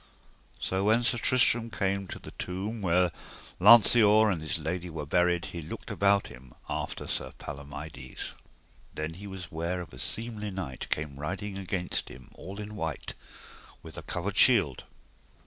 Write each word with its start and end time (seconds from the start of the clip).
So 0.57 0.85
when 0.85 1.03
Sir 1.03 1.19
Tristram 1.19 1.69
came 1.69 2.07
to 2.07 2.17
the 2.17 2.31
tomb 2.31 2.81
where 2.81 3.11
Lanceor 3.59 4.31
and 4.31 4.41
his 4.41 4.57
lady 4.57 4.89
were 4.89 5.05
buried 5.05 5.45
he 5.53 5.61
looked 5.61 5.91
about 5.91 6.25
him 6.25 6.55
after 6.67 7.07
Sir 7.07 7.33
Palomides. 7.37 8.33
Then 8.95 9.11
was 9.29 9.43
he 9.45 9.55
ware 9.55 9.79
of 9.79 9.93
a 9.93 9.99
seemly 9.99 10.49
knight 10.49 10.89
came 10.89 11.19
riding 11.19 11.55
against 11.55 12.09
him 12.09 12.31
all 12.33 12.59
in 12.59 12.75
white, 12.75 13.13
with 13.83 13.95
a 13.95 14.01
covered 14.01 14.37
shield. 14.37 14.85